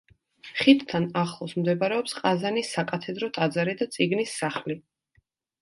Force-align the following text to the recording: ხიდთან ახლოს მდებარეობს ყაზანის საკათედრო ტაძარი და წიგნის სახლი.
ხიდთან 0.61 1.03
ახლოს 1.23 1.53
მდებარეობს 1.59 2.17
ყაზანის 2.21 2.71
საკათედრო 2.79 3.31
ტაძარი 3.37 3.79
და 3.83 3.89
წიგნის 3.97 4.37
სახლი. 4.43 4.81